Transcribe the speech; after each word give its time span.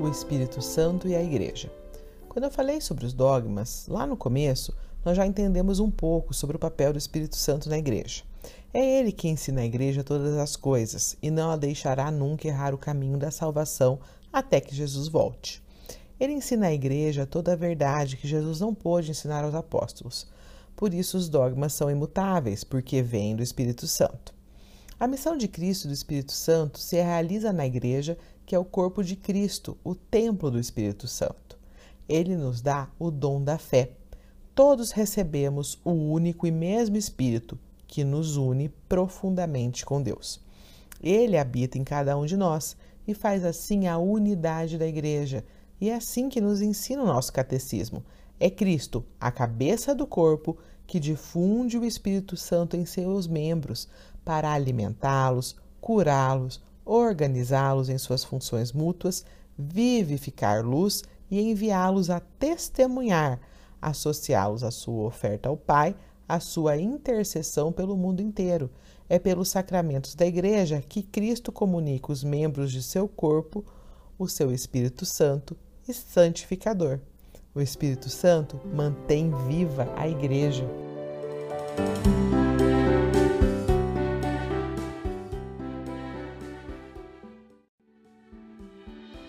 o 0.00 0.08
Espírito 0.08 0.62
Santo 0.62 1.06
e 1.06 1.14
a 1.14 1.22
Igreja. 1.22 1.70
Quando 2.26 2.44
eu 2.44 2.50
falei 2.50 2.80
sobre 2.80 3.04
os 3.04 3.12
dogmas, 3.12 3.86
lá 3.86 4.06
no 4.06 4.16
começo, 4.16 4.74
nós 5.04 5.14
já 5.14 5.26
entendemos 5.26 5.78
um 5.78 5.90
pouco 5.90 6.32
sobre 6.32 6.56
o 6.56 6.58
papel 6.58 6.92
do 6.94 6.98
Espírito 6.98 7.36
Santo 7.36 7.68
na 7.68 7.76
Igreja. 7.76 8.22
É 8.72 8.98
ele 8.98 9.12
que 9.12 9.28
ensina 9.28 9.60
a 9.60 9.64
Igreja 9.64 10.02
todas 10.02 10.38
as 10.38 10.56
coisas 10.56 11.18
e 11.22 11.30
não 11.30 11.50
a 11.50 11.56
deixará 11.56 12.10
nunca 12.10 12.48
errar 12.48 12.72
o 12.74 12.78
caminho 12.78 13.18
da 13.18 13.30
salvação 13.30 13.98
até 14.32 14.58
que 14.58 14.74
Jesus 14.74 15.06
volte. 15.06 15.62
Ele 16.18 16.32
ensina 16.32 16.68
à 16.68 16.72
Igreja 16.72 17.26
toda 17.26 17.52
a 17.52 17.56
verdade 17.56 18.16
que 18.16 18.26
Jesus 18.26 18.58
não 18.58 18.74
pôde 18.74 19.10
ensinar 19.10 19.44
aos 19.44 19.54
apóstolos. 19.54 20.26
Por 20.74 20.94
isso, 20.94 21.18
os 21.18 21.28
dogmas 21.28 21.74
são 21.74 21.90
imutáveis, 21.90 22.64
porque 22.64 23.02
vêm 23.02 23.36
do 23.36 23.42
Espírito 23.42 23.86
Santo. 23.86 24.32
A 24.98 25.06
missão 25.06 25.36
de 25.36 25.48
Cristo 25.48 25.84
e 25.84 25.88
do 25.88 25.94
Espírito 25.94 26.32
Santo 26.32 26.78
se 26.78 26.96
realiza 26.96 27.52
na 27.52 27.66
Igreja 27.66 28.16
que 28.50 28.54
é 28.56 28.58
o 28.58 28.64
corpo 28.64 29.04
de 29.04 29.14
Cristo, 29.14 29.78
o 29.84 29.94
templo 29.94 30.50
do 30.50 30.58
Espírito 30.58 31.06
Santo. 31.06 31.56
Ele 32.08 32.34
nos 32.34 32.60
dá 32.60 32.90
o 32.98 33.08
dom 33.08 33.40
da 33.40 33.58
fé. 33.58 33.92
Todos 34.56 34.90
recebemos 34.90 35.78
o 35.84 35.92
único 35.92 36.48
e 36.48 36.50
mesmo 36.50 36.96
Espírito 36.96 37.56
que 37.86 38.02
nos 38.02 38.36
une 38.36 38.68
profundamente 38.88 39.86
com 39.86 40.02
Deus. 40.02 40.40
Ele 41.00 41.38
habita 41.38 41.78
em 41.78 41.84
cada 41.84 42.18
um 42.18 42.26
de 42.26 42.36
nós 42.36 42.76
e 43.06 43.14
faz 43.14 43.44
assim 43.44 43.86
a 43.86 43.98
unidade 43.98 44.76
da 44.76 44.86
Igreja. 44.88 45.44
E 45.80 45.88
é 45.88 45.94
assim 45.94 46.28
que 46.28 46.40
nos 46.40 46.60
ensina 46.60 47.04
o 47.04 47.06
nosso 47.06 47.32
catecismo. 47.32 48.04
É 48.40 48.50
Cristo, 48.50 49.04
a 49.20 49.30
cabeça 49.30 49.94
do 49.94 50.08
corpo, 50.08 50.58
que 50.88 50.98
difunde 50.98 51.78
o 51.78 51.84
Espírito 51.84 52.36
Santo 52.36 52.76
em 52.76 52.84
seus 52.84 53.28
membros 53.28 53.86
para 54.24 54.52
alimentá-los, 54.52 55.54
curá-los, 55.80 56.60
organizá-los 56.90 57.88
em 57.88 57.96
suas 57.96 58.24
funções 58.24 58.72
mútuas, 58.72 59.24
vivificar 59.56 60.64
luz 60.64 61.04
e 61.30 61.40
enviá-los 61.40 62.10
a 62.10 62.18
testemunhar, 62.18 63.40
associá-los 63.80 64.64
à 64.64 64.72
sua 64.72 65.04
oferta 65.06 65.48
ao 65.48 65.56
Pai, 65.56 65.94
à 66.28 66.40
sua 66.40 66.76
intercessão 66.76 67.70
pelo 67.70 67.96
mundo 67.96 68.20
inteiro. 68.20 68.68
É 69.08 69.18
pelos 69.18 69.48
sacramentos 69.48 70.16
da 70.16 70.26
Igreja 70.26 70.82
que 70.86 71.02
Cristo 71.02 71.52
comunica 71.52 72.10
os 72.10 72.24
membros 72.24 72.72
de 72.72 72.82
seu 72.82 73.06
corpo 73.06 73.64
o 74.18 74.28
seu 74.28 74.52
Espírito 74.52 75.06
Santo 75.06 75.56
e 75.88 75.94
santificador. 75.94 76.98
O 77.54 77.60
Espírito 77.60 78.10
Santo 78.10 78.60
mantém 78.74 79.32
viva 79.48 79.88
a 79.96 80.06
Igreja. 80.08 80.64